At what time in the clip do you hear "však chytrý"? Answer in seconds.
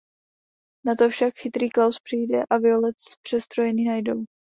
1.09-1.69